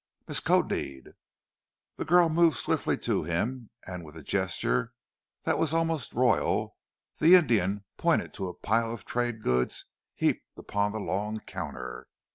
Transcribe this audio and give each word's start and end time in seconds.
"Miskodeed." 0.27 1.13
The 1.97 2.05
girl 2.05 2.27
moved 2.27 2.57
swiftly 2.57 2.97
to 3.05 3.21
him 3.21 3.69
and 3.85 4.03
with 4.03 4.17
a 4.17 4.23
gesture 4.23 4.93
that 5.43 5.59
was 5.59 5.75
almost 5.75 6.13
royal 6.15 6.75
the 7.19 7.35
Indian 7.35 7.83
pointed 7.97 8.33
to 8.33 8.47
a 8.47 8.55
pile 8.57 8.91
of 8.91 9.05
trade 9.05 9.43
goods 9.43 9.85
heaped 10.15 10.57
upon 10.57 10.91
the 10.91 10.99
long 10.99 11.39
counter. 11.41 12.07